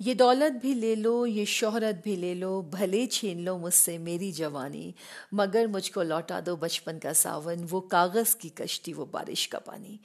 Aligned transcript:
ये 0.00 0.14
दौलत 0.14 0.52
भी 0.52 0.72
ले 0.74 0.94
लो, 0.94 1.26
ये 1.26 1.44
शोहरत 1.46 2.00
भी 2.04 2.14
ले 2.16 2.34
लो, 2.34 2.50
भले 2.72 3.06
छीन 3.06 3.44
लो 3.44 3.56
मुझसे 3.58 3.96
मेरी 3.98 4.30
जवानी। 4.32 4.94
मगर 5.34 5.66
मुझको 5.66 6.02
लौटा 6.02 6.40
दो 6.40 6.56
बचपन 6.56 6.98
का 6.98 7.12
सावन, 7.12 7.64
वो 7.64 7.80
कागज़ 7.80 8.34
की 8.36 8.48
कश्ती, 8.48 8.92
वो 8.92 9.04
बारिश 9.04 9.46
का 9.46 9.58
पानी। 9.58 9.98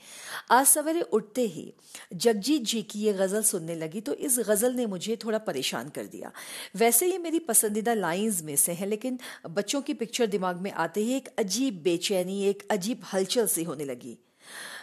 आज 0.51 0.65
सवेरे 0.67 1.01
उठते 1.01 1.45
ही 1.47 1.73
जगजीत 2.13 2.63
जी 2.63 2.81
की 2.81 2.99
ये 2.99 3.13
गज़ल 3.13 3.43
सुनने 3.43 3.75
लगी 3.75 4.01
तो 4.01 4.13
इस 4.13 4.39
गज़ल 4.39 4.75
ने 4.75 4.85
मुझे 4.85 5.15
थोड़ा 5.15 5.37
परेशान 5.39 5.89
कर 5.89 6.05
दिया। 6.05 6.31
वैसे 6.75 7.11
ये 7.11 7.17
मेरी 7.17 7.39
पसंदीदा 7.39 7.93
लाइंस 7.93 8.41
में 8.43 8.55
से 8.55 8.73
है, 8.73 8.85
लेकिन 8.85 9.19
बच्चों 9.49 9.81
की 9.81 9.93
पिक्चर 9.93 10.27
दिमाग 10.27 10.61
में 10.61 10.71
आते 10.71 11.01
ही 11.01 11.13
एक 11.13 11.29
अजीब 11.39 11.81
बेचैनी, 11.83 12.43
एक 12.43 12.67
अजीब 12.71 13.01
हलचल 13.13 13.47
सी 13.47 13.63
होने 13.63 13.85
लगी। 13.85 14.17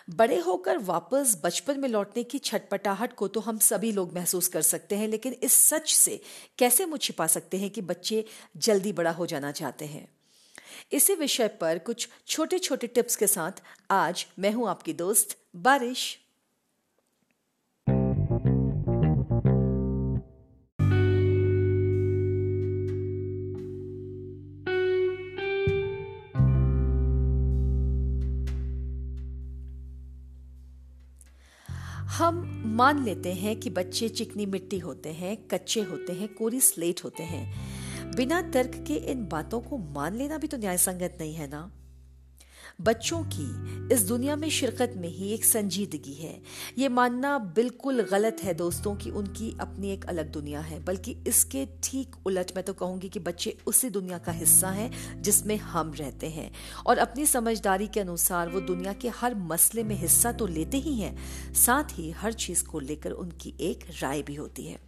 बड़े 0.09 0.39
होकर 0.39 0.79
वापस 0.79 1.37
बचपन 1.45 1.81
में 1.81 1.89
लौटने 1.89 2.23
की 2.23 2.39
छटपटाहट 2.39 3.13
को 3.13 3.29
तो 3.29 3.41
हम 3.41 3.59
सभी 3.59 3.93
लोग 3.93 4.15
महसूस 4.15 4.49
कर 4.49 4.63
सकते 4.63 4.97
हैं, 4.97 5.09
लेकिन 5.09 5.37
इस 5.43 5.53
सच 5.53 5.95
से 5.95 6.21
कैसे 6.59 6.87
मुझ 6.87 7.01
छिपा 7.01 7.27
सकते 7.27 7.57
हैं 7.57 7.71
कि 7.71 7.81
बच्चे 7.81 8.25
जल्दी 8.57 8.93
बड़ा 8.93 9.11
हो 9.11 9.27
जाना 9.27 9.51
चाहते 9.53 9.85
हैं? 9.85 10.09
इसी 10.93 11.15
विषय 11.15 11.49
पर 11.49 11.79
कुछ 11.79 12.09
छोटे 12.27 12.59
छोटे 12.59 12.87
टिप्स 12.87 13.17
के 13.17 13.27
साथ 13.27 13.63
आज 13.91 14.27
मैं 14.39 14.53
हूँ 14.53 14.69
आपकी 14.69 14.93
दोस्त 14.93 15.37
बारिश। 15.57 16.19
मान 32.77 33.05
लेते 33.05 33.33
हैं 33.33 33.61
कि 33.61 33.71
बच्चे 33.71 34.09
चिकनी 34.09 34.47
मिट्टी 34.47 34.79
होते 34.79 35.09
हैं, 35.09 35.49
कच्चे 35.49 35.81
होते 35.81 36.13
हैं, 36.13 36.35
कोरी 36.35 36.61
स्लेट 36.61 37.05
होते 37.05 37.23
हैं। 37.23 37.55
बिना 38.15 38.43
तर्क 38.43 38.85
के 38.87 38.95
इन 38.95 39.29
बातों 39.29 39.61
को 39.61 39.79
मान 39.79 40.15
लेना 40.15 40.39
भी 40.39 40.47
तो 40.47 40.57
न्याय 40.57 40.79
संगत 40.79 41.19
नहीं 41.21 41.35
है 41.35 41.49
ना? 41.49 41.73
बच्चों 42.79 43.23
की 43.27 43.95
इस 43.95 44.03
दुनिया 44.03 44.35
में 44.37 44.49
शिरकत 44.51 44.95
में 44.97 45.09
ही 45.09 45.29
एक 45.29 45.45
संजीदगी 45.45 46.13
है। 46.15 46.41
ये 46.79 46.89
मानना 46.89 47.39
बिल्कुल 47.57 48.03
गलत 48.03 48.37
है 48.45 48.55
दोस्तों 48.55 48.95
कि 48.97 49.11
उनकी 49.11 49.51
अपनी 49.61 49.91
एक 49.91 50.05
अलग 50.05 50.31
दुनिया 50.33 50.61
है, 50.61 50.83
बल्कि 50.85 51.17
इसके 51.27 51.67
ठीक 51.83 52.17
उलट 52.27 52.53
मैं 52.57 52.65
तो 52.65 52.73
कहूँगी 52.73 53.09
कि 53.09 53.21
बच्चे 53.21 53.57
उसी 53.67 53.91
दुनिया 53.91 54.19
का 54.19 54.33
हिस्सा 54.33 54.71
हैं 54.71 55.23
जिसमें 55.23 55.57
हम 55.57 55.93
रहते 55.93 56.29
हैं। 56.29 56.51
और 56.87 56.99
अपनी 56.99 57.27
समझदारी 57.27 57.87
के 57.87 58.01
अनुसार 58.01 58.49
वो 58.49 58.61
दुनिया 58.63 58.93
के 58.93 59.09
हर 59.09 59.35
मसले 59.35 59.83
में 59.83 59.97
हिस्सा 59.97 60.33
तो 60.33 60.47
लेते 60.47 60.77
ही 60.77 60.95
हैं, 60.95 61.17
साथ 61.55 61.99
ही 61.99 62.11
हर 62.11 62.33
चीज़ 62.35 62.65
को 62.65 62.81
लेकर 62.81 63.11
उनकी 63.13 63.55
एक 63.61 63.85
राय 64.03 64.23
भी 64.23 64.35
होती 64.35 64.67
है। 64.67 64.86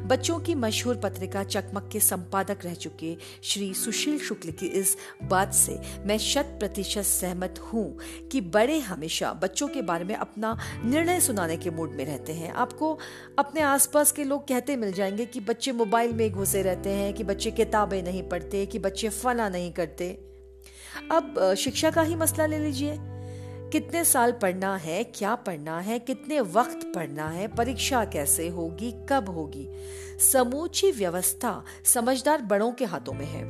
बच्चों 0.00 0.38
की 0.38 0.54
मशहूर 0.54 0.96
पत्रिका 0.96 1.44
चकमक 1.44 1.88
के 1.92 2.00
संपादक 2.00 2.58
रह 2.64 2.74
चुके 2.74 3.16
श्री 3.42 3.74
सुशील 3.74 4.18
शुक्ल 4.18 4.50
की 4.50 4.66
इस 4.66 4.96
बात 5.22 5.54
से 5.54 5.80
मैं 6.06 6.18
शत 6.18 6.56
प्रतिशत 6.58 7.02
सहमत 7.02 7.54
हूँ 7.58 7.98
कि 8.32 8.40
बड़े 8.40 8.78
हमेशा 8.78 9.32
बच्चों 9.32 9.68
के 9.68 9.82
बारे 9.82 10.04
में 10.04 10.14
अपना 10.14 10.58
निर्णय 10.84 11.20
सुनाने 11.20 11.56
के 11.56 11.70
मूड 11.70 11.90
में 11.90 12.04
रहते 12.04 12.32
हैं। 12.32 12.52
आपको 12.52 12.98
अपने 13.38 13.60
आसपास 13.60 14.12
के 14.12 14.24
लोग 14.24 14.48
कहते 14.48 14.76
मिल 14.76 14.92
जाएँगे 14.92 15.26
कि 15.26 15.40
बच्चे 15.40 15.72
मोबाइल 15.72 16.12
में 16.12 16.30
घुसे 16.30 16.62
रहते 16.62 16.90
हैं, 16.90 17.14
कि 17.14 17.24
बच्चे 17.24 17.50
किताबें 17.50 18.02
नहीं 18.02 18.22
पढ़ते, 18.22 18.66
कि 18.66 18.78
बच्चे 18.78 19.08
फला 19.08 19.48
नहीं 19.48 19.72
करते। 19.72 20.10
अब 21.12 21.54
शिक्षा 21.58 21.90
का 21.90 22.02
ही 22.02 22.14
मसला 22.14 22.46
ले 22.46 22.58
लीजिए। 22.58 23.13
कितने 23.74 24.04
साल 24.04 24.32
पढ़ना 24.32 24.76
है, 24.76 25.04
क्या 25.04 25.34
पढ़ना 25.34 25.80
है, 25.80 25.98
कितने 25.98 26.40
वक्त 26.40 26.92
पढ़ना 26.94 27.28
है, 27.28 27.48
परीक्षा 27.48 28.04
कैसे 28.04 28.48
होगी, 28.48 28.94
कब 29.08 29.28
होगी? 29.28 29.68
समूची 30.32 30.92
व्यवस्था 30.92 31.64
समझदार 31.84 32.42
बड़ों 32.42 32.72
के 32.72 32.84
हाथों 32.84 33.12
में 33.12 33.26
है। 33.26 33.44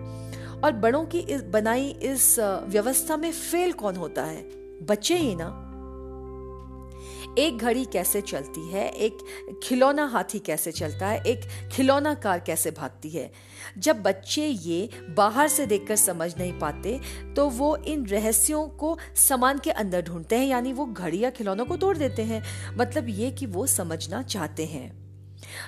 और 0.60 0.72
बड़ों 0.72 1.04
की 1.04 1.18
इस, 1.18 1.42
बनाई 1.42 1.88
इस 2.02 2.36
व्यवस्था 2.64 3.16
में 3.16 3.32
फेल 3.32 3.72
कौन 3.72 3.96
होता 3.96 4.24
है? 4.24 4.42
बच्चे 4.86 5.16
ही 5.16 5.34
ना। 5.34 5.63
एक 7.38 7.58
घड़ी 7.58 7.84
कैसे 7.84 8.20
चलती 8.20 8.68
है? 8.68 8.88
एक 8.88 9.18
खिलौना 9.62 10.04
हाथी 10.06 10.38
कैसे 10.38 10.72
चलता 10.72 11.06
है? 11.06 11.22
एक 11.22 11.68
खिलौना 11.72 12.14
कार 12.14 12.40
कैसे 12.40 12.70
भागती 12.70 13.10
है? 13.10 13.30
जब 13.78 14.02
बच्चे 14.02 14.46
ये 14.46 14.88
बाहर 15.10 15.48
से 15.48 15.66
देखकर 15.66 15.96
समझ 15.96 16.32
नहीं 16.38 16.52
पाते 16.58 17.00
तो 17.36 17.48
वो 17.50 17.76
इन 17.76 18.06
रहस्यों 18.06 18.66
को 18.68 18.96
सामान 19.16 19.58
के 19.58 19.70
अंदर 19.70 20.02
ढूंढते 20.02 20.36
हैं, 20.36 20.46
यानी 20.46 20.72
वो 20.72 20.86
घड़ी 20.86 21.18
या 21.18 21.30
खिलौनों 21.30 21.66
को 21.66 21.76
तोड़ 21.76 21.96
देते 21.96 22.22
हैं। 22.22 22.42
मतलब 22.76 23.08
ये 23.08 23.30
कि 23.30 23.46
वो 23.46 23.66
समझना 23.66 24.22
चाहते 24.22 24.64
हैं। 24.64 25.03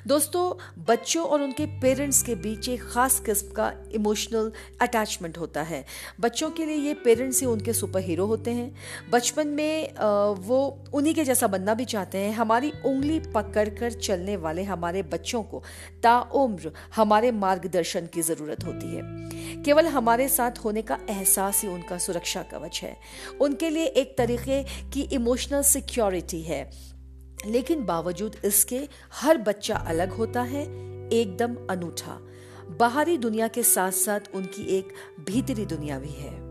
दोस्तों, 0.06 0.44
बच्चों 0.84 1.24
और 1.26 1.42
उनके 1.42 1.66
पेरेंट्स 1.80 2.22
के 2.22 2.34
बीच 2.34 2.68
एक 2.68 2.82
खास 2.82 3.18
किस्म 3.20 3.48
का 3.48 3.72
इमोशनल 3.94 4.50
अटैचमेंट 4.80 5.38
होता 5.38 5.62
है। 5.62 5.84
बच्चों 6.20 6.50
के 6.50 6.66
लिए 6.66 6.76
ये 6.76 6.94
पेरेंट्स 6.94 7.40
ही 7.40 7.46
उनके 7.46 7.72
सुपर 7.72 8.00
हीरो 8.00 8.26
होते 8.26 8.50
हैं। 8.50 8.74
बचपन 9.10 9.48
में 9.48 9.94
वो 10.38 10.58
उन्हीं 10.94 11.14
के 11.14 11.24
जैसा 11.24 11.46
बनना 11.46 11.74
भी 11.74 11.84
चाहते 11.84 12.18
हैं। 12.18 12.32
हमारी 12.32 12.72
उंगली 12.86 13.18
पकड़ 13.34 13.68
कर 13.68 13.92
चलने 13.92 14.36
वाले 14.36 14.62
हमारे 14.64 15.02
बच्चों 15.04 15.42
को 15.42 15.62
ताउम्र 16.02 16.72
हमारे 16.96 17.30
मार्गदर्शन 17.32 18.06
की 18.06 18.22
ज़रूरत 18.22 18.64
होती 18.64 18.94
है। 18.96 19.62
केवल 19.62 19.86
हमारे 19.88 20.28
साथ 20.28 20.64
होने 20.64 20.82
का 20.82 20.98
एहसास 21.10 21.62
ही 21.62 21.68
उनका 21.68 21.98
सुरक्षा 21.98 22.42
कवच 22.42 22.80
है। 22.82 22.96
उनके 23.40 23.70
लिए 23.70 23.86
एक 23.86 24.16
तरीके 24.18 24.62
की 24.90 25.02
इमोशनल 25.12 25.62
सिक्योरिटी 25.64 26.42
है। 26.42 26.64
लेकिन 27.46 27.84
बावजूद 27.84 28.36
इसके, 28.44 28.88
हर 29.12 29.38
बच्चा 29.38 29.74
अलग 29.74 30.10
होता 30.10 30.42
है, 30.42 30.62
एकदम 31.08 31.56
अनूठा। 31.70 32.20
बाहरी 32.78 33.18
दुनिया 33.18 33.48
के 33.48 33.62
साथ 33.62 33.90
साथ 33.90 34.20
उनकी 34.34 34.62
एक 34.62 34.88
भीतरी 35.20 35.66
दुनिया 35.66 35.98
भी 35.98 36.10
है। 36.10 36.45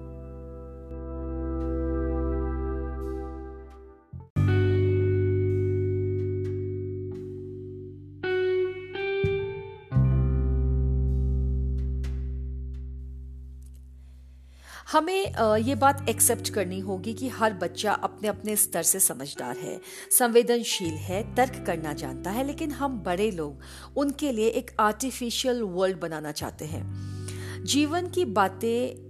हमें 14.87 15.57
ये 15.57 15.75
बात 15.75 16.09
एक्सेप्ट 16.09 16.49
करनी 16.49 16.79
होगी 16.79 17.13
कि 17.13 17.29
हर 17.29 17.53
बच्चा 17.53 17.91
अपने 17.93 18.27
अपने 18.27 18.55
स्तर 18.55 18.83
से 18.83 18.99
समझदार 18.99 19.57
है, 19.57 19.79
संवेदनशील 20.11 20.93
है, 20.93 21.21
तर्क 21.35 21.63
करना 21.67 21.93
जानता 21.93 22.31
है, 22.31 22.45
लेकिन 22.47 22.71
हम 22.71 22.99
बड़े 22.99 23.29
लोग, 23.31 23.61
उनके 23.97 24.31
लिए 24.31 24.47
एक 24.47 24.71
आर्टिफिशियल 24.79 25.61
वर्ल्ड 25.61 25.99
बनाना 25.99 26.31
चाहते 26.31 26.65
हैं। 26.65 27.63
जीवन 27.65 28.09
की 28.09 28.25
बातें 28.25 29.03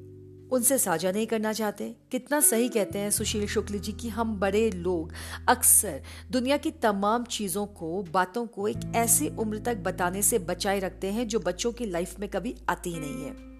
उनसे 0.50 0.78
साझा 0.78 1.12
नहीं 1.12 1.28
करना 1.28 1.52
चाहते। 1.53 1.96
कितना 2.12 2.40
सही 2.40 2.69
कहते 2.69 3.00
हैं 3.00 3.09
सुशील 3.12 3.47
शुक्ल 3.47 3.80
जी 3.80 3.91
कि 3.91 4.09
हम 4.09 4.35
बड़े 4.40 4.69
लोग 4.72 5.14
अक्सर 5.50 6.02
दुनिया 6.31 6.58
की 6.58 6.72
तमाम 6.72 7.24
चीज़ों 7.24 7.66
को, 7.66 8.02
बातों 8.03 8.46
को 8.47 8.68
एक 8.68 8.91
ऐसी 8.96 9.30
उम्र 9.30 9.59
तक 9.59 9.78
बताने 9.78 10.22
से 10.22 10.40
बचाए 10.41 10.80
रखते 10.80 11.12
हैं 11.12 11.28
जो 11.28 11.40
बच्चों 11.40 11.72
की 11.72 11.85
लाइफ 11.85 12.19
में 12.19 12.30
कभी 12.30 12.56
आती 12.69 12.94
ही 12.94 13.00
नहीं 13.00 13.25
है। 13.25 13.54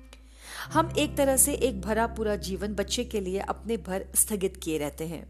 हम 0.74 0.94
एक 0.98 1.16
तरह 1.18 1.38
से 1.38 1.54
एक 1.54 1.82
भरा 1.82 2.08
पूरा 2.08 2.36
जीवन 2.36 2.74
बच्चे 2.74 3.04
के 3.04 3.20
लिए 3.20 3.40
अपने 3.40 3.78
भर 3.78 4.06
स्थगित 4.16 4.58
किए 4.58 4.78
रहते 4.78 5.08
हैं। 5.08 5.26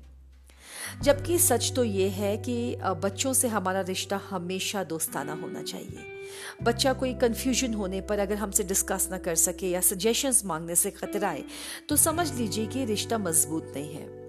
जबकि 1.03 1.37
सच 1.39 1.71
तो 1.75 1.83
ये 1.83 2.09
है 2.09 2.35
कि 2.37 2.75
बच्चों 3.03 3.33
से 3.33 3.47
हमारा 3.47 3.81
रिश्ता 3.81 4.19
हमेशा 4.29 4.83
दोस्ताना 4.83 5.33
होना 5.33 5.61
चाहिए। 5.61 6.11
बच्चा 6.63 6.93
कोई 6.93 7.13
कंफ्यूजन 7.13 7.73
होने 7.73 8.01
पर 8.01 8.19
अगर 8.19 8.35
हमसे 8.35 8.63
डिस्कस 8.63 9.07
ना 9.11 9.17
कर 9.17 9.35
सके 9.35 9.69
या 9.69 9.81
सजेशंस 9.81 10.45
मांगने 10.45 10.75
से 10.75 10.91
खतराए 10.91 11.43
तो 11.89 11.95
समझ 11.95 12.31
लीजिए 12.33 12.65
कि 12.65 12.85
रिश्ता 12.85 13.17
मज़बूत 13.17 13.71
नहीं 13.75 13.93
है। 13.95 14.24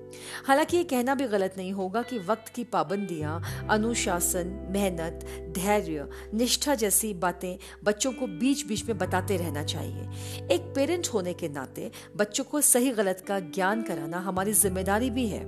हालाँकि 0.47 0.77
ये 0.77 0.85
कहना 0.85 1.15
भी 1.15 1.27
गलत 1.27 1.55
नहीं 1.57 1.73
होगा 1.73 2.03
कि 2.03 2.19
वक्त 2.19 2.49
की 2.49 2.65
पाबंदियाँ, 2.65 3.67
अनुशासन, 3.71 4.69
मेहनत, 4.71 5.27
धैर्य, 5.59 6.09
निष्ठा 6.35 6.75
जैसी 6.75 7.15
बातें 7.15 7.57
बच्चों 7.85 8.13
को 8.13 8.27
बीच 8.27 8.67
बीच 8.67 8.85
में 8.85 8.99
बताते 8.99 9.37
रहना 9.37 9.63
चाहिए। 9.63 10.09
एक 10.55 10.73
पेरेंट 10.75 11.09
होने 11.15 11.35
के 11.35 11.49
नाते 11.49 11.91
बच्चों 12.17 12.45
को 12.45 12.61
सही 12.61 12.91
गलत 12.91 13.25
का 13.29 13.41
ज्ञान 13.41 13.83
कराना 13.83 14.19
हमारी 14.19 14.53
ज़िम्मेदारी 14.53 15.11
भी 15.11 15.27
है। 15.27 15.45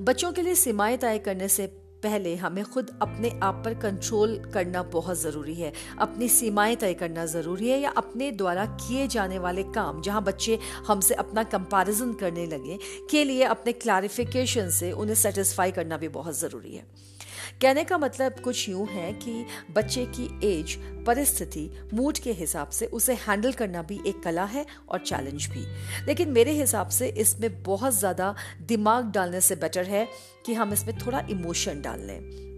बच्चों 0.00 0.32
के 0.32 0.42
लिए 0.42 0.54
सीमाएँ 0.54 0.96
तय 0.96 1.18
करने 1.18 1.48
से 1.48 1.66
पहले 2.02 2.34
हमें 2.36 2.64
खुद 2.64 2.90
अपने 3.02 3.30
आप 3.42 3.62
पर 3.64 3.74
कंट्रोल 3.74 4.36
करना 4.54 4.82
बहुत 4.82 5.20
ज़रूरी 5.20 5.54
है। 5.54 5.72
अपनी 5.98 6.28
सीमाएँ 6.28 6.76
तय 6.76 6.94
करना 6.94 7.26
ज़रूरी 7.26 7.68
है 7.68 7.80
या 7.80 7.90
अपने 7.90 8.30
द्वारा 8.32 8.64
किए 8.66 9.06
जाने 9.06 9.38
वाले 9.38 9.62
काम, 9.62 10.00
जहाँ 10.02 10.22
बच्चे 10.24 10.58
हमसे 10.86 11.14
अपना 11.14 11.42
कंपैरिजन 11.42 12.12
करने 12.12 12.46
लगे, 12.46 12.78
के 13.10 13.24
लिए 13.24 13.42
अपने 13.44 13.72
क्लैरिफिकेशन 13.72 14.70
से 14.70 14.92
उन्हें 14.92 15.14
सेटिस्फाई 15.14 15.70
करना 15.70 15.96
भी 15.96 16.08
बहुत 16.08 16.38
ज़रूरी 16.38 16.74
है। 16.76 16.84
कहने 17.62 17.82
का 17.84 17.96
मतलब 17.98 18.38
कुछ 18.40 18.68
यूँ 18.68 18.86
है 18.86 19.12
कि 19.12 19.44
बच्चे 19.72 20.04
की 20.08 20.24
एज, 20.48 20.74
परिस्थिति, 21.06 21.68
मूड 21.94 22.18
के 22.18 22.32
हिसाब 22.32 22.68
से 22.68 22.86
उसे 22.86 23.14
हैंडल 23.26 23.52
करना 23.52 23.82
भी 23.82 24.00
एक 24.06 24.22
कला 24.22 24.44
है 24.44 24.64
और 24.88 24.98
चैलेंज 24.98 25.46
भी। 25.46 25.66
लेकिन 26.06 26.30
मेरे 26.30 26.52
हिसाब 26.52 26.88
से 26.88 27.08
इसमें 27.18 27.62
बहुत 27.62 27.94
ज़्यादा 27.94 28.34
दिमाग 28.62 29.10
डालने 29.12 29.40
से 29.40 29.56
बेटर 29.56 29.84
है 29.84 30.06
कि 30.46 30.54
हम 30.54 30.72
इसमें 30.72 30.96
थोड़ा 30.98 31.26
इमोशन 31.30 31.82
डाल 31.82 32.00
लें। 32.00 32.49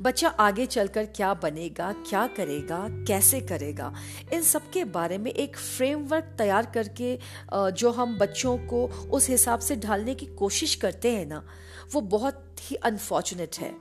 बच्चा 0.00 0.28
आगे 0.28 0.66
चलकर 0.66 1.04
क्या 1.06 1.32
बनेगा, 1.34 1.92
क्या 2.08 2.26
करेगा, 2.26 2.86
कैसे 3.08 3.40
करेगा? 3.40 3.92
इन 4.32 4.42
सब 4.42 4.70
के 4.70 4.84
बारे 4.84 5.18
में 5.18 5.30
एक 5.30 5.56
फ्रेमवर्क 5.56 6.34
तैयार 6.38 6.66
करके 6.66 7.18
जो 7.54 7.90
हम 7.90 8.18
बच्चों 8.18 8.56
को 8.58 8.86
उस 8.86 9.28
हिसाब 9.28 9.60
से 9.60 9.76
ढालने 9.76 10.14
की 10.14 10.26
कोशिश 10.26 10.74
करते 10.74 11.10
हैं 11.10 11.26
ना, 11.26 11.44
वो 11.92 12.00
बहुत 12.00 12.44
ही 12.60 12.76
अनफॉर्चुनेट 12.76 13.58
है। 13.58 13.74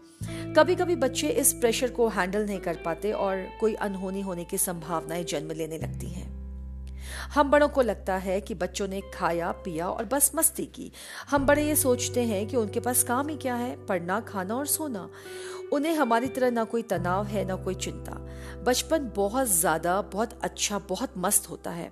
कभी 0.53 0.75
कभी 0.75 0.95
बच्चे 0.95 1.29
इस 1.29 1.53
प्रेशर 1.53 1.91
को 1.91 2.07
हैंडल 2.07 2.45
नहीं 2.45 2.59
कर 2.59 2.77
पाते 2.85 3.11
और 3.11 3.47
कोई 3.59 3.73
अनहोनी 3.73 4.21
होने 4.21 4.43
की 4.43 4.57
संभावनाएँ 4.57 5.23
जन्म 5.23 5.51
लेने 5.51 5.77
लगती 5.77 6.07
हैं। 6.07 6.40
हम 7.29 7.51
बड़ों 7.51 7.67
को 7.69 7.81
लगता 7.81 8.15
है 8.15 8.41
कि 8.41 8.55
बच्चों 8.55 8.87
ने 8.87 9.01
खाया, 9.13 9.51
पिया 9.51 9.89
और 9.89 10.05
बस 10.05 10.31
मस्ती 10.35 10.65
की। 10.65 10.91
हम 11.29 11.45
बड़े 11.45 11.67
ये 11.67 11.75
सोचते 11.75 12.23
हैं 12.23 12.47
कि 12.47 12.57
उनके 12.57 12.79
पास 12.79 13.03
काम 13.03 13.29
ही 13.29 13.37
क्या 13.37 13.55
है, 13.55 13.85
पढ़ना, 13.85 14.19
खाना 14.19 14.55
और 14.55 14.65
सोना। 14.65 15.09
उन्हें 15.73 15.93
हमारी 15.93 16.27
तरह 16.27 16.51
ना 16.51 16.63
कोई 16.63 16.81
तनाव 16.81 17.25
है, 17.25 17.45
ना 17.45 17.55
कोई 17.55 17.75
चिंता। 17.75 18.11
बचपन 18.63 19.11
बहुत 19.15 19.47
ज़्यादा, 19.47 20.01
बहुत 20.01 20.39
अच्छा 20.43 20.79
बहुत 20.79 21.13
मस्त 21.17 21.49
होता 21.49 21.71
है। 21.71 21.91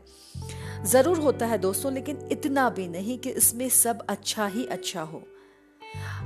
ज़रूर 0.85 1.19
होता 1.19 1.45
है 1.45 1.57
दोस्तों, 1.57 1.93
लेकिन 1.93 2.27
इतना 2.31 2.69
भी 2.69 2.87
नहीं 2.87 3.17
कि 3.17 3.29
इसमें 3.29 3.69
सब 3.69 4.05
अच्छा 4.09 4.47
ही 4.47 4.65
अच्छा 4.65 5.01
हो। 5.01 5.23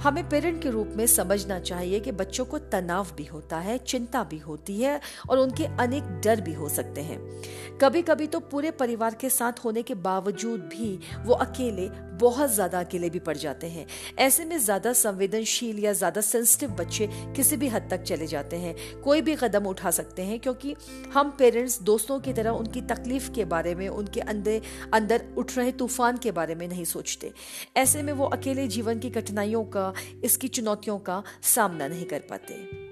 हमें 0.01 0.27
पेरेंट 0.29 0.61
के 0.61 0.69
रूप 0.69 0.93
में 0.97 1.05
समझना 1.07 1.59
चाहिए 1.61 1.99
कि 1.99 2.11
बच्चों 2.13 2.45
को 2.45 2.57
तनाव 2.59 3.07
भी 3.17 3.25
होता 3.25 3.57
है, 3.57 3.77
चिंता 3.77 4.23
भी 4.23 4.37
होती 4.39 4.79
है 4.81 4.99
और 5.29 5.39
उनके 5.39 5.65
अनेक 5.79 6.03
डर 6.23 6.41
भी 6.41 6.53
हो 6.53 6.69
सकते 6.69 7.01
हैं। 7.01 7.19
कभी 7.81 8.01
कभी 8.01 8.27
तो 8.27 8.39
पूरे 8.41 8.71
परिवार 8.73 9.15
के 9.15 9.29
साथ 9.31 9.63
होने 9.65 9.81
के 9.81 9.93
बावजूद 9.95 10.59
भी 10.71 10.97
वो 11.25 11.33
अकेले, 11.35 11.89
बहुत 12.13 12.49
ज़्यादा 12.49 12.79
अकेले 12.79 13.09
भी 13.09 13.19
पड़ 13.19 13.35
जाते 13.37 13.67
हैं। 13.67 13.85
ऐसे 14.19 14.45
में 14.45 14.57
ज़्यादा 14.57 14.91
संवेदनशील 14.93 15.79
या 15.79 15.93
ज़्यादा 15.93 16.21
सेंसिटिव 16.21 16.69
बच्चे 16.71 17.07
किसी 17.35 17.57
भी 17.57 17.67
हद 17.67 17.87
तक 17.91 18.03
चले 18.03 18.27
जाते 18.27 18.57
हैं। 18.57 18.75
कोई 19.01 19.21
भी 19.21 19.35
कदम 19.35 19.65
उठा 19.67 19.91
सकते 19.91 20.21
हैं 20.21 20.39
क्योंकि 20.39 20.75
हम 21.13 21.29
पेरेंट्स 21.39 21.81
दोस्तों 21.83 22.19
की 22.19 22.33
तरह 22.33 22.49
उनकी 22.51 22.81
तकलीफ़ 22.83 23.31
के 23.31 23.45
बारे 23.45 23.75
में, 23.75 23.87
उनके 23.87 24.19
अंदर 24.21 24.61
अंदर 24.93 25.25
उठ 25.37 25.57
रहे 25.57 25.71
तूफ़ान 25.73 26.17
के 26.17 26.31
बारे 26.31 26.55
में 26.55 26.67
नहीं 26.67 26.85
सोचते। 26.85 27.31
ऐसे 27.77 28.03
में 28.03 28.13
वो 28.13 28.25
अकेले 28.27 28.67
जीवन 28.67 28.99
की 28.99 29.09
कठिनाइयों 29.09 29.63
का 29.65 29.82
इसकी 30.23 30.47
चुनौतियों 30.47 30.99
का 30.99 31.23
सामना 31.41 31.87
नहीं 31.87 32.05
कर 32.05 32.19
पाते। 32.19 32.83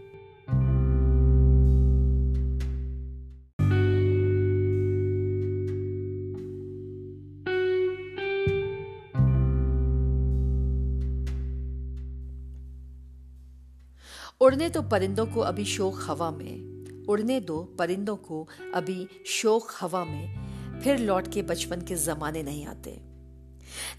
उड़ने 14.41 14.69
तो 14.69 14.81
परिंदों 14.81 15.25
को 15.25 15.39
अभी 15.39 15.65
शोक 15.65 15.99
हवा 16.01 16.31
में, 16.31 17.05
उड़ने 17.09 17.39
दो 17.39 17.63
परिंदों 17.79 18.15
को 18.15 18.47
अभी 18.73 19.07
शोक 19.25 19.67
हवा 19.81 20.03
में, 20.05 20.79
फिर 20.81 20.99
लौट 20.99 21.27
के 21.27 21.41
बचपन 21.41 21.81
के 21.81 21.95
जमाने 21.95 22.43
नहीं 22.43 22.65
आते। 22.65 23.10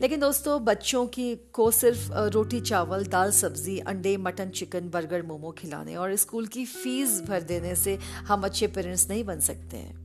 लेकिन 0.01 0.21
दोस्तों, 0.21 0.65
बच्चों 0.65 1.07
की 1.07 1.35
को 1.53 1.71
सिर्फ़ 1.71 2.13
रोटी 2.13 2.61
चावल, 2.61 3.07
दाल 3.07 3.31
सब्ज़ी, 3.31 3.79
अंडे, 3.79 4.17
मटन, 4.17 4.51
चिकन, 4.51 4.89
बर्गर, 4.89 5.23
मोमो 5.23 5.51
खिलाने 5.51 5.97
और 5.97 6.17
स्कूल 6.17 6.47
की 6.47 6.65
फ़ीस 6.67 7.21
भर 7.21 7.43
देने 7.43 7.75
से 7.77 7.97
हम 8.27 8.43
अच्छे 8.43 8.67
पेरेंट्स 8.67 9.09
नहीं 9.11 9.25
बन 9.25 9.41
सकते 9.41 9.77
हैं। 9.77 10.01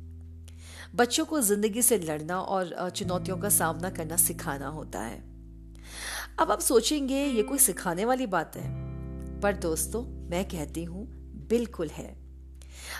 बच्चों 0.95 1.25
को 1.25 1.41
ज़िंदगी 1.41 1.81
से 1.81 1.97
लड़ना 1.97 2.39
और 2.41 2.89
चुनौतियों 2.89 3.37
का 3.37 3.49
सामना 3.49 3.89
करना 3.89 4.17
सिखाना 4.17 4.67
होता 4.67 4.99
है। 4.99 5.23
अब 6.39 6.51
आप 6.51 6.59
सोचेंगे, 6.59 7.25
ये 7.25 7.43
कोई 7.43 7.57
सिखाने 7.57 8.05
वाली 8.05 8.25
बात 8.25 8.55
है। 8.55 9.41
पर 9.41 9.55
दोस्तों, 9.55 10.29
मैं 10.29 10.45
कहती 10.45 10.83
हूँ, 10.83 11.05
बिल्कुल 11.49 11.87
है। 11.87 12.27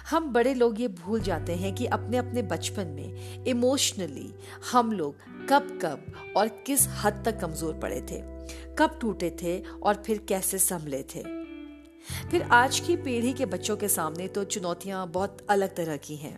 हम 0.10 0.34
बड़े 0.34 0.54
लोग 0.54 0.81
ये 0.81 0.88
भूल 0.88 1.22
जाते 1.22 1.56
हैं 1.56 1.75
कि 1.75 1.86
अपने 1.86 2.18
अपने 2.18 2.42
बचपन 2.42 2.88
में, 2.88 3.46
इमोशनली, 3.46 4.34
हम 4.72 4.92
लोग 4.92 5.16
कब 5.50 5.68
कब 5.82 6.34
और 6.38 6.48
किस 6.66 6.88
हद 7.04 7.22
तक 7.26 7.40
कमज़ोर 7.40 7.74
पड़े 7.74 8.02
थे 8.02 8.22
कब 8.76 8.98
टूटे 9.02 9.30
थे 9.42 9.60
और 9.60 10.02
फिर 10.06 10.18
कैसे 10.30 10.58
संभले 10.58 11.02
थे। 11.06 11.22
फिर 12.32 12.42
आज 12.52 12.80
की 12.80 12.96
पीढ़ी 12.98 13.32
के 13.34 13.46
बच्चों 13.46 13.78
के 13.78 13.88
सामने 13.88 14.28
तो 14.28 14.44
चुनौतियाँ 14.46 15.08
बहुत 15.08 15.46
अलग 15.50 15.76
तरह 15.76 15.98
की 15.98 16.16
हैं। 16.16 16.38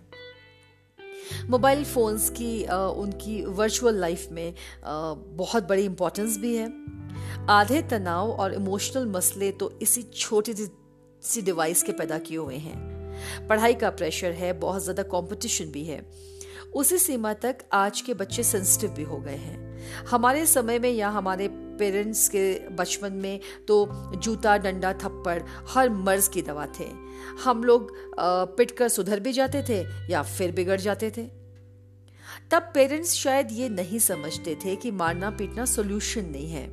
मोबाइल 1.50 1.84
फोन्स 1.86 2.30
की 2.30 2.64
आ, 2.64 2.78
उनकी 2.78 3.42
वर्चुअल 3.44 3.96
लाइफ 3.96 4.28
में 4.32 4.50
आ, 4.50 5.14
बहुत 5.14 5.68
बड़ी 5.70 5.86
इंपॉर्टेंस 5.86 6.38
भी 6.38 6.56
है। 6.56 6.72
आधे 7.50 7.82
तनाव 7.82 8.32
और 8.32 8.54
इमोशनल 8.54 9.06
मसले 9.08 9.52
तो 9.52 9.72
इसी 9.82 10.04
छोटी 10.04 10.54
सी 10.54 11.42
डिवाइस 11.42 11.84
के 11.84 11.92
पैदा 11.92 12.18
किए 12.20 12.38
हुए 12.38 12.58
हैं। 12.58 13.48
पढ़ाई 13.48 13.74
का 13.74 13.90
प्रेशर 13.92 14.32
है 14.34 14.54
बहुत 14.60 14.84
ज़्यादा 14.84 15.04
कंपटीशन 15.10 15.72
भी 15.72 15.84
है। 15.86 16.02
उसी 16.74 16.98
सीमा 16.98 17.34
तक 17.36 17.58
आज 17.74 18.02
के 18.02 18.14
बच्चे 18.14 18.44
सेंसिटिव 18.44 18.90
भी 18.90 19.04
हो 19.04 19.18
गए 19.18 19.36
हैं। 19.36 20.06
हमारे 20.08 20.46
समय 20.46 20.80
में 20.80 20.92
या 20.92 21.10
हमारे 21.10 21.48
पेरेंट्स 21.80 22.28
के 22.30 22.54
बचपन 22.72 23.14
में 23.14 23.40
तो 23.68 23.86
जूता, 24.16 24.58
डंडा, 24.58 24.94
थप्पड़, 24.94 25.42
हर 25.70 25.90
मर्ज 25.90 26.28
की 26.28 26.42
दवा 26.42 26.66
थे। 26.80 26.88
हम 27.44 27.64
लोग 27.64 27.92
पिट 28.58 28.72
कर 28.72 28.90
सुधर 28.90 29.20
भी 29.20 29.34
जाते 29.34 29.64
थे 29.70 29.84
या 30.12 30.24
फिर 30.24 30.52
बिगड़ 30.52 30.80
जाते 30.80 31.12
थे। 31.18 31.24
तब 32.52 32.72
पेरेंट्स 32.74 33.14
शायद 33.14 33.52
ये 33.52 33.70
नहीं 33.70 34.00
समझते 34.00 34.58
थे 34.66 34.76
कि 34.76 34.92
मारना 34.92 35.30
पीटना 35.30 35.66
सोल्यूशन 35.66 36.26
नहीं 36.26 36.50
है। 36.50 36.68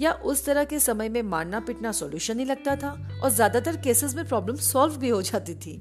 या 0.00 0.12
उस 0.12 0.44
तरह 0.44 0.64
के 0.64 0.78
समय 0.80 1.08
में 1.08 1.22
मारना 1.22 1.60
पीटना 1.60 1.92
सॉल्यूशन 1.92 2.38
ही 2.38 2.44
लगता 2.44 2.76
था 2.76 2.90
और 3.22 3.30
ज़्यादातर 3.30 3.76
केसेस 3.76 4.14
में 4.14 4.24
प्रॉब्लम 4.24 4.56
सॉल्व 4.62 4.96
भी 4.96 5.08
हो 5.08 5.20
जाती 5.22 5.54
थी। 5.54 5.80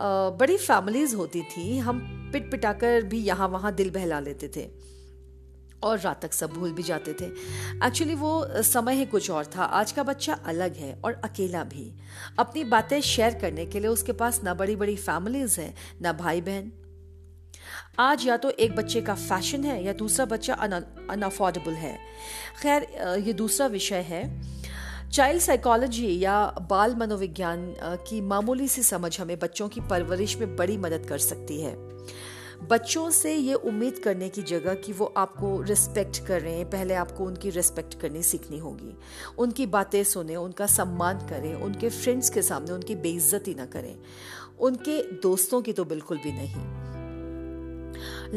बड़ी 0.00 0.56
फैमिलीज़ 0.56 1.14
होती 1.16 1.42
थी। 1.42 1.78
हम 1.78 2.00
पिट 2.32 2.50
पिटाकर 2.50 3.02
भी 3.02 3.18
यहाँ 3.18 3.48
वहाँ 3.48 3.74
दिल 3.74 3.90
बहला 3.90 4.20
लेते 4.20 4.48
थे। 4.48 4.68
और 5.82 5.98
रात 5.98 6.22
तक 6.22 6.32
सब 6.32 6.50
भूल 6.50 6.72
भी 6.72 6.82
जाते 6.82 7.12
थे। 7.12 7.24
एक्चुअली 7.86 8.14
वो 8.14 8.62
समय 8.62 8.94
ही 8.94 9.06
कुछ 9.06 9.30
और 9.30 9.46
था। 9.46 9.64
आज 9.64 9.92
का 9.92 10.02
बच्चा 10.02 10.34
अलग 10.46 10.76
है 10.76 10.94
और 11.04 11.20
अकेला 11.24 11.62
भी। 11.64 11.92
अपनी 12.38 12.64
बातें 12.64 13.00
शेयर 13.00 13.34
करने 13.34 13.66
के 13.66 13.80
लिए 13.80 13.88
उसके 13.88 14.12
पास 14.12 14.40
ना 14.44 14.54
बड़ी 14.54 14.76
बड़ी 14.76 14.96
फैमिलीज़ 14.96 15.60
हैं, 15.60 15.74
ना 16.02 16.12
भाई 16.12 16.40
बहन। 16.40 16.72
आज 17.98 18.26
या 18.26 18.36
तो 18.36 18.50
एक 18.50 18.74
बच्चे 18.76 19.00
का 19.00 19.14
फ़ैशन 19.14 19.64
है 19.64 19.82
या 19.84 19.92
दूसरा 19.92 20.24
बच्चा 20.24 20.54
अनअफोर्डेबल 20.54 21.72
है। 21.72 21.96
खैर 22.62 22.86
ये 23.26 23.32
दूसरा 23.32 23.66
विषय 23.66 24.00
है। 24.02 24.22
चाइल्ड 25.16 25.40
साइकोलॉजी 25.40 26.18
या 26.20 26.32
बाल 26.70 26.94
मनोविज्ञान 26.94 27.60
की 28.08 28.20
मामूली 28.20 28.66
सी 28.68 28.82
समझ 28.82 29.20
हमें 29.20 29.38
बच्चों 29.38 29.68
की 29.68 29.80
परवरिश 29.80 30.36
में 30.38 30.56
बड़ी 30.56 30.76
मदद 30.76 31.06
कर 31.08 31.18
सकती 31.18 31.60
है। 31.60 31.74
बच्चों 32.68 33.10
से 33.10 33.34
ये 33.34 33.54
उम्मीद 33.54 33.98
करने 33.98 34.28
की 34.28 34.42
जगह 34.42 34.74
कि 34.74 34.92
वो 34.92 35.06
आपको 35.16 35.62
रिस्पेक्ट 35.62 36.26
कर 36.26 36.40
रहे 36.40 36.54
हैं, 36.56 36.68
पहले 36.70 36.94
आपको 36.94 37.24
उनकी 37.24 37.50
रिस्पेक्ट 37.50 37.98
करनी 38.00 38.22
सीखनी 38.22 38.58
होगी। 38.58 38.94
उनकी 39.38 39.66
बातें 39.66 40.04
सुने, 40.04 40.36
उनका 40.36 40.66
सम्मान 40.66 41.26
करें, 41.28 41.54
उनके 41.54 41.88
फ्रेंड्स 41.88 42.30
के 42.30 42.42
सामने 42.42 42.72
उनकी 42.72 42.94
बेइज्जती 42.94 43.54
ना 43.54 43.66
करें। 43.66 43.94
उनके 44.60 45.02
दोस्तों 45.22 45.62
की 45.62 45.72
तो 45.72 45.84
बिल्कुल 45.86 46.18
भी 46.18 46.32
नहीं। 46.32 46.64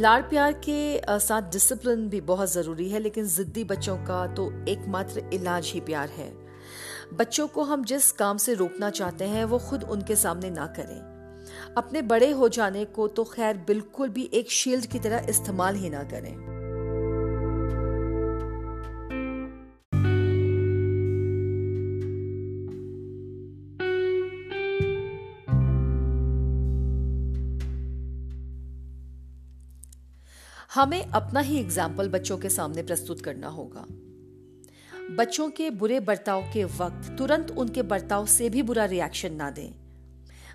लाड़ 0.02 0.22
प्यार 0.22 0.62
के 0.70 1.20
साथ 1.20 1.52
डिसिप्लिन 1.52 2.10
भी 2.10 2.22
बहुत 2.22 2.52
ज़रूरी 2.52 2.90
है, 2.90 3.00
लेकिन 3.00 3.26
ज़िद्दी 3.28 3.64
बच्चों 3.64 3.98
का 3.98 4.28
तो 4.28 4.52
एकमात्र 4.68 5.30
इलाज 5.34 5.72
ही 5.74 5.80
प्यार 5.82 6.10
है। 6.10 6.39
बच्चों 7.14 7.48
को 7.48 7.64
हम 7.64 7.84
जिस 7.84 8.12
काम 8.12 8.38
से 8.38 8.54
रोकना 8.54 8.90
चाहते 8.90 9.26
हैं, 9.26 9.44
वो 9.46 9.58
खुद 9.60 9.84
उनके 9.84 10.16
सामने 10.16 10.50
ना 10.50 10.66
करें। 10.68 11.74
अपने 11.78 12.02
बड़े 12.02 12.30
हो 12.32 12.50
जाने 12.50 12.86
को 12.86 13.08
तो 13.08 13.24
खैर 13.24 13.58
बिल्कुल 13.68 14.10
भी 14.10 14.30
एक 14.34 14.52
शील्ड 14.52 14.86
की 14.86 15.00
तरह 15.00 15.26
इस्तेमाल 15.30 15.76
ही 15.76 15.90
ना 15.90 16.04
करें। 16.04 16.34
हमें 30.74 31.06
अपना 31.06 31.40
ही 31.40 31.58
एग्ज़ाम्पल 31.60 32.10
बच्चों 32.10 32.38
के 32.38 32.50
सामने 32.50 32.84
प्रस्तुत 32.84 33.22
करना 33.22 33.48
होगा। 33.48 33.86
बच्चों 35.10 35.50
के 35.50 35.70
बुरे 35.70 36.00
बर्ताव 36.00 36.42
के 36.54 36.64
वक्त 36.64 37.16
तुरंत 37.18 37.52
उनके 37.52 37.82
बर्ताव 37.82 38.26
से 38.26 38.50
भी 38.50 38.62
बुरा 38.62 38.86
रिएक्शन 38.86 39.34
ना 39.34 39.50
दें। 39.52 39.74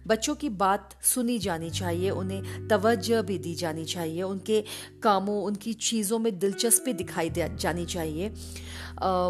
बच्चों 0.07 0.35
की 0.35 0.49
बात 0.49 1.03
सुनी 1.03 1.39
जानी 1.39 1.71
चाहिए 1.71 2.11
उन्हें 2.11 2.69
तवज्जो 2.69 3.23
भी 3.23 3.39
दी 3.39 3.55
जानी 3.55 3.85
चाहिए 3.85 4.23
उनके 4.23 4.65
कामों 5.03 5.43
उनकी 5.43 5.73
चीज़ों 5.73 6.19
में 6.19 6.39
दिलचस्पी 6.39 6.93
दिखाई 6.93 7.31
जानी 7.31 7.87
चाहिए। 7.87 8.29
आ, 9.03 9.29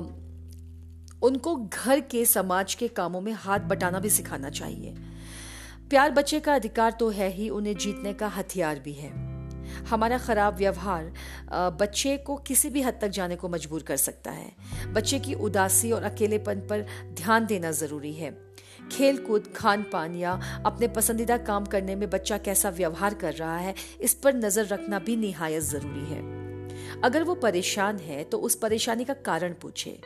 उनको 1.22 1.56
घर 1.56 2.00
के 2.00 2.24
समाज 2.24 2.74
के 2.74 2.88
कामों 2.88 3.20
में 3.20 3.32
हाथ 3.32 3.60
बटाना 3.60 3.98
भी 3.98 4.10
सिखाना 4.10 4.50
चाहिए। 4.50 4.94
प्यार 5.90 6.10
बच्चे 6.10 6.40
का 6.40 6.54
अधिकार 6.54 6.90
तो 6.90 7.08
है 7.08 7.30
ही 7.30 7.48
उन्हें 7.48 7.76
जीतने 7.76 8.12
का 8.12 8.28
हथियार 8.28 8.78
भी 8.78 8.92
है। 8.92 9.33
हमारा 9.84 10.18
खराब 10.18 10.56
व्यवहार 10.56 11.12
बच्चे 11.80 12.16
को 12.16 12.36
किसी 12.46 12.70
भी 12.70 12.82
हद 12.82 12.98
तक 13.00 13.08
जाने 13.10 13.36
को 13.36 13.48
मजबूर 13.48 13.82
कर 13.82 13.96
सकता 13.96 14.30
है। 14.30 14.92
बच्चे 14.92 15.18
की 15.18 15.34
उदासी 15.36 15.92
और 15.92 16.02
अकेलेपन 16.04 16.60
पर 16.60 16.86
ध्यान 17.14 17.46
देना 17.46 17.70
ज़रूरी 17.72 18.12
है। 18.12 18.30
खेल 18.92 19.18
कूद 19.18 19.52
खान 19.56 19.82
पान 19.82 20.14
या 20.14 20.32
अपने 20.66 20.88
पसंदीदा 20.90 21.36
काम 21.40 21.64
करने 21.64 21.94
में 21.96 22.08
बच्चा 22.10 22.38
कैसा 22.38 22.70
व्यवहार 22.70 23.14
कर 23.14 23.34
रहा 23.34 23.56
है, 23.56 23.74
इस 24.00 24.14
पर 24.14 24.34
नज़र 24.34 24.66
रखना 24.66 24.98
भी 24.98 25.16
निहायत 25.16 25.62
ज़रूरी 25.62 26.04
है। 26.06 26.22
अगर 27.02 27.22
वो 27.22 27.34
परेशान 27.34 27.98
है 27.98 28.22
तो 28.24 28.38
उस 28.38 28.54
परेशानी 28.54 29.04
का 29.04 29.14
कारण 29.24 29.52
पूछे। 29.52 29.98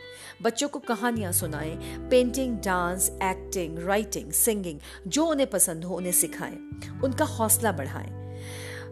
बच्चों 0.43 0.69
को 0.69 0.79
कहानियाँ 0.79 1.33
सुनाएँ 1.33 1.77
painting 2.11 2.57
dance 2.57 3.11
acting 3.23 3.79
writing 3.79 4.31
singing 4.35 4.81
जो 5.09 5.27
उन्हें 5.27 5.51
पसंद 5.51 5.85
हो 5.85 5.97
उन्हें 5.97 6.13
सिखाएँ। 6.13 6.57
उनका 7.05 7.25
हौसला 7.27 7.73
बढ़ाएँ। 7.73 8.28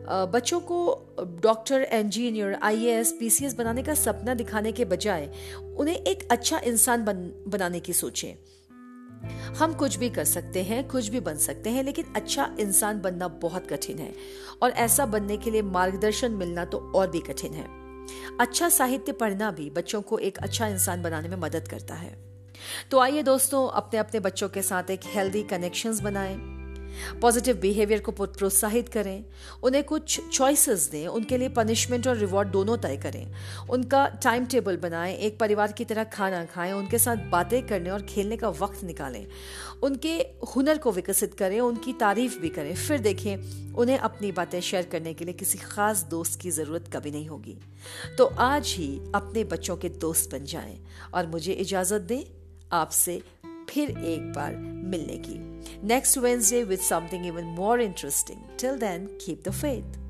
बच्चों 0.08 0.60
को 0.60 0.78
डॉक्टर 1.42 1.82
इंजीनियर 1.82 2.58
आईएएस 2.62 3.12
पीसीएस 3.12 3.54
बनाने 3.54 3.82
का 3.82 3.94
सपना 3.94 4.34
दिखाने 4.34 4.72
के 4.72 4.84
बजाय 4.84 5.30
उन्हें 5.78 5.96
एक 5.96 6.28
अच्छा 6.30 6.58
इंसान 6.58 7.04
बन, 7.04 7.44
बनाने 7.48 7.80
की 7.80 7.92
सोचें। 7.92 8.34
हम 9.54 9.72
कुछ 9.74 9.96
भी 9.96 10.10
कर 10.10 10.24
सकते 10.24 10.62
हैं 10.62 10.88
कुछ 10.88 11.08
भी 11.08 11.20
बन 11.20 11.36
सकते 11.36 11.70
हैं 11.70 11.82
लेकिन 11.84 12.12
अच्छा 12.16 12.56
इंसान 12.60 13.00
बनना 13.00 13.28
बहुत 13.28 13.66
कठिन 13.66 13.98
है। 13.98 14.14
और 14.62 14.70
ऐसा 14.70 15.06
बनने 15.06 15.36
के 15.36 15.50
लिए 15.50 15.62
मार्गदर्शन 15.62 16.32
मिलना 16.32 16.64
तो 16.64 16.78
और 16.78 17.10
भी 17.10 17.20
कठिन 17.20 17.52
है। 17.52 17.66
अच्छा 18.40 18.68
साहित्य 18.68 19.12
पढ़ना 19.12 19.50
भी 19.50 19.70
बच्चों 19.70 20.02
को 20.02 20.18
एक 20.18 20.38
अच्छा 20.38 20.66
इंसान 20.66 21.02
बनाने 21.02 21.28
में 21.28 21.36
मदद 21.36 21.68
करता 21.68 21.94
है। 21.94 22.16
तो 22.90 22.98
आइए 22.98 23.22
दोस्तों 23.22 23.68
अपने 23.68 23.98
अपने 23.98 24.20
बच्चों 24.20 24.48
के 24.48 24.62
साथ 24.62 24.90
एक 24.90 25.00
हेल्दी 25.06 25.42
कनेक्शंस 25.42 26.00
बनाएँ। 26.00 26.55
पॉजिटिव 27.22 27.56
बिहेवियर 27.56 28.00
को 28.00 28.12
प्रोत्साहित 28.12 28.88
करें। 28.88 29.24
उन्हें 29.62 29.84
कुछ 29.84 30.28
चॉइसेस 30.28 30.88
दें। 30.90 31.06
उनके 31.06 31.38
लिए 31.38 31.48
पनिशमेंट 31.48 32.08
और 32.08 32.16
रिवॉर्ड 32.16 32.48
दोनों 32.48 32.76
तय 32.78 32.96
करें। 32.96 33.34
उनका 33.70 34.06
टाइम 34.08 34.46
टेबल 34.46 34.76
बनाएँ। 34.76 35.16
एक 35.16 35.38
परिवार 35.38 35.72
की 35.72 35.84
तरह 35.84 36.04
खाना 36.04 36.44
खाएँ। 36.44 36.72
उनके 36.72 36.98
साथ 36.98 37.16
बातें 37.16 37.66
करने 37.66 37.90
और 37.90 38.02
खेलने 38.02 38.36
का 38.36 38.48
वक्त 38.48 38.84
निकालें। 38.84 39.26
उनके 39.82 40.14
हुनर 40.56 40.78
को 40.78 40.92
विकसित 40.92 41.34
करें। 41.34 41.60
उनकी 41.60 41.92
तारीफ़ 41.92 42.38
भी 42.38 42.48
करें। 42.48 42.74
फिर 42.74 42.98
देखें, 42.98 43.36
उन्हें 43.74 43.98
अपनी 43.98 44.32
बातें 44.32 44.60
शेयर 44.60 44.84
करने 44.84 45.14
के 45.14 45.24
लिए 45.24 45.34
किसी 45.34 45.58
खास 45.58 46.02
दोस्त 46.02 46.40
की 46.40 46.50
ज़रूरत 46.50 46.90
कभी 46.96 47.10
नहीं 47.10 47.26
होगी। 47.26 47.58
तो 48.18 48.24
आज 48.24 48.66
ही 48.66 49.00
अपने 49.14 49.44
बच्चों 49.44 49.76
के 49.76 49.88
दोस्त 49.88 50.32
बन 50.32 50.44
जाएँ। 50.44 50.78
और 51.14 51.26
मुझे 51.26 51.52
इजाज़त 51.52 52.00
दें। 52.00 52.24
आपसे 52.72 53.22
फिर 53.70 53.90
एक 53.90 54.32
बार 54.32 54.56
मिलने 54.56 55.16
की। 55.26 55.38
Next 55.86 56.18
Wednesday 56.18 56.62
with 56.64 56.78
something 56.78 57.26
even 57.26 57.44
more 57.44 57.80
interesting 57.80 58.38
till 58.60 58.78
then 58.78 59.06
keep 59.06 59.48
the 59.48 59.52
faith 59.52 60.05